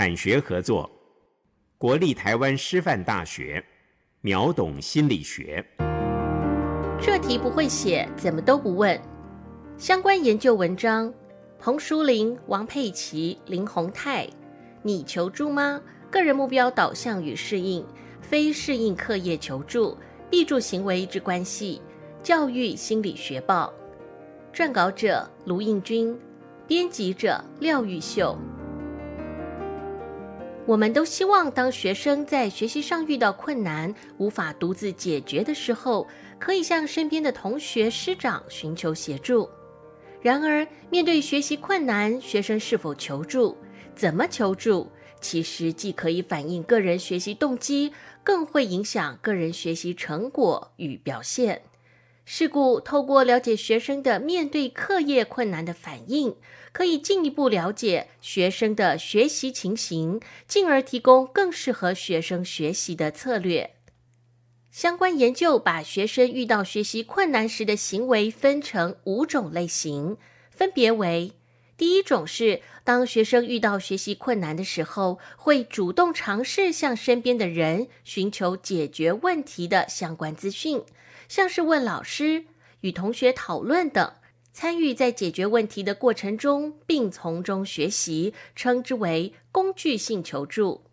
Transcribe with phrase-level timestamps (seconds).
[0.00, 0.88] 产学合作，
[1.76, 3.60] 国立台湾师范大学，
[4.20, 5.66] 秒懂心理学。
[7.00, 8.96] 这题不会写，怎么都不问。
[9.76, 11.12] 相关研究文章：
[11.58, 14.24] 彭淑玲、王佩琪、林宏泰。
[14.82, 15.82] 你求助吗？
[16.12, 17.84] 个人目标导向与适应，
[18.20, 19.98] 非适应课业求助，
[20.30, 21.82] 必助行为之关系。
[22.22, 23.74] 教育心理学报。
[24.54, 26.16] 撰稿者：卢应君，
[26.68, 28.38] 编辑者：廖玉秀。
[30.68, 36.06] 我们都希望，当学生在学习上遇到困难，无法独自解决的时候，
[36.38, 39.48] 可以向身边的同学、师长寻求协助。
[40.20, 43.56] 然而，面对学习困难，学生是否求助、
[43.96, 44.92] 怎么求助，
[45.22, 47.90] 其实既可以反映个人学习动机，
[48.22, 51.62] 更会影响个人学习成果与表现。
[52.30, 56.36] 事故，透过了解学生的面对课业困难的反应，
[56.72, 63.76] 可以进一步了解学生的学习情形，进而提供更适合学生学习的策略。
[64.70, 70.18] 相关研究把学生遇到学习困难时的行为分成五种类型，
[70.50, 71.32] 分别为：
[71.78, 80.82] 第一种是当学生遇到学习困难的时候，会主动尝试向身边的人寻求解决问题的相关资讯。
[81.28, 82.46] 像是问老师、
[82.80, 84.14] 与同学讨论等，
[84.52, 90.84] 参与在解决问题的过程中，并从中学习，称之为工具性求助。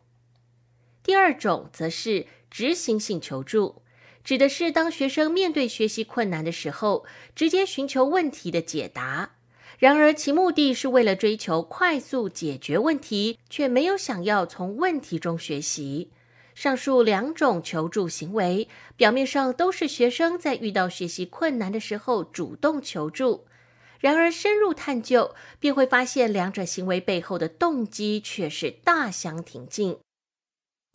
[1.01, 3.81] 第二种则是执行性求助，
[4.23, 7.05] 指的是当学生面对学习困难的时候，
[7.35, 9.35] 直接寻求问题的解答，
[9.77, 16.11] 然而其目的是为了追求快速解决问题，却没有想要从问题中学习。
[16.55, 23.45] 上述两种求助行为，表面上都是学生在遇到学习困难的时候主动求助，
[23.99, 29.99] 然而深入探究，便会发现两者行为背后的动机却是大相庭径。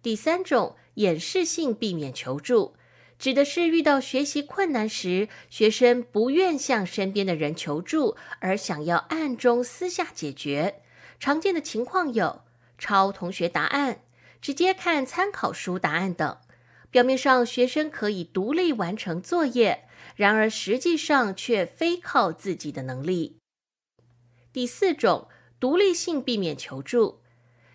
[0.02, 2.74] 第三种掩饰性避免求助，
[3.18, 10.80] 指的是遇到学习困难时，学生不愿向身边的人求助，而想要暗中私下解决。
[11.18, 12.40] 常见的情况有
[12.78, 14.00] 抄同学答案。
[14.40, 16.38] 直接看参考书答案等，
[16.90, 19.84] 表面上学生可以独立完成作业，
[20.16, 23.36] 然而实际上却非靠自己的能力。
[24.52, 25.28] 第四种，
[25.60, 27.20] 独立性避免求助，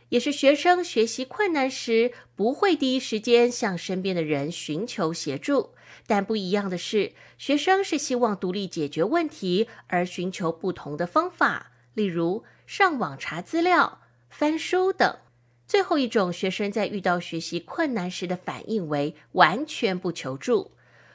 [0.09, 15.19] 也是学生学习困难时不会第一时间向身边的人寻求协助，但不一样的是，学生是希望独立解决问题而寻求不同的方法，例如上网查资料、翻书等。
[15.67, 20.71] 最后一种学生在遇到学习困难时的反应为完全不求助，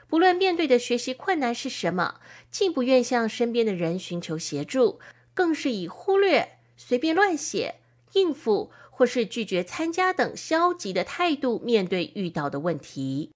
[0.08, 4.98] 不论面对的学习困难是什么，既不愿向身边的人寻求协助，
[5.34, 7.76] 更是以忽略、随便乱写、
[8.14, 13.30] 应付或是拒绝参加等消极的态度面对遇到的问题。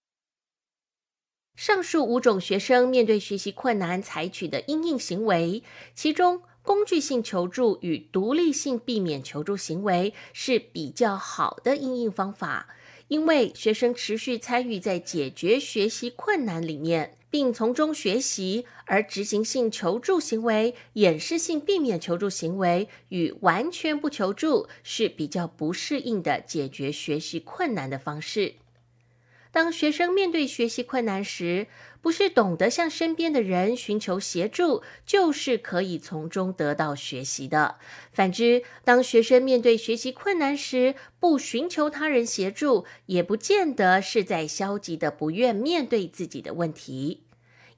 [1.54, 5.62] 上述五种学生面对学习困难采取的应应行为，
[5.94, 12.75] 其中，工具性求助与独立性避免求助行为是比较好的应应方法，
[13.08, 28.54] 因为学生持续参与在解决学习困难里面，并从中学习；而执行性求助行为、掩饰性避免求助行为与完全不求助是比较不适应的解决学习困难的方式。
[29.54, 31.69] 当学生面对学习困难时，
[32.03, 37.76] 不是懂得向身边的人寻求协助，就是可以从中得到学习的。
[38.10, 47.22] 反之，当学生面对学习困难时，不寻求他人协助，也不见得是在消极的不愿面对自己的问题。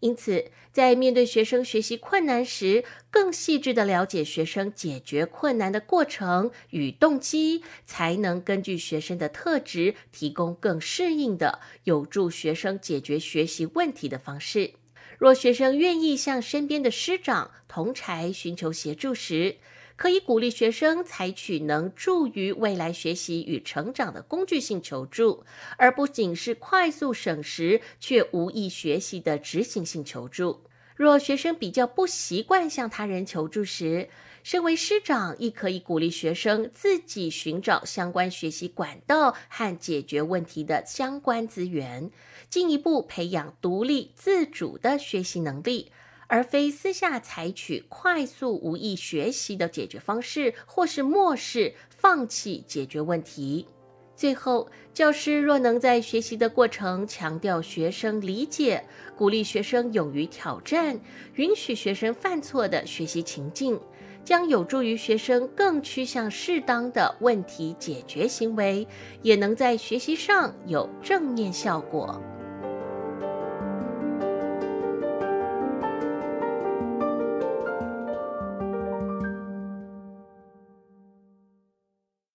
[0.01, 14.75] 因此，在面对学生学习困难时，更细致的了解学生解决困难的过程与动机，才能根据学生的特质，提供更适应的、有助学生解决学习问题的方式。
[15.19, 19.57] 若学生愿意向身边的师长、同才寻求协助时，
[19.97, 25.45] 可以鼓励学生采取能助于未来学习与成长的工具性求助，
[25.79, 30.63] 而不仅是快速省时却无意学习的执行性求助。
[30.95, 34.09] 若学生比较不习惯向他人求助时，
[34.43, 42.11] 身为师长亦可以鼓励学生自己寻找相关学习管道和解决问题的相关资源，
[42.49, 45.91] 进一步培养独立自主的学习能力。
[46.29, 53.67] 而非私下采取快速无益学习的解决方式，或是漠视、放弃解决问题。
[54.15, 58.83] 最后，教师若能在学习的过程强调学生理解，
[59.15, 60.99] 鼓励学生勇于挑战，
[61.35, 63.79] 允许学生犯错的学习情境，
[64.25, 68.89] 将有助于学生更趋向适当的问题解决行为，
[69.21, 72.19] 也能在学习上有正面效果。